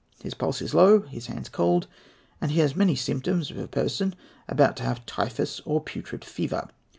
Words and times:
His 0.23 0.33
pulse 0.33 0.63
is 0.63 0.73
low, 0.73 1.01
his 1.01 1.27
hands 1.27 1.47
cold, 1.47 1.85
and 2.41 2.49
he 2.49 2.59
has 2.61 2.75
many 2.75 2.95
symptoms 2.95 3.51
of 3.51 3.59
a 3.59 3.67
person 3.67 4.15
about 4.47 4.75
to 4.77 4.83
have 4.83 5.05
typhus 5.05 5.61
or 5.63 5.79
putrid 5.79 6.25
fever. 6.25 6.69